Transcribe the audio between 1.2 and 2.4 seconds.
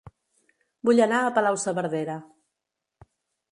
a Palau-saverdera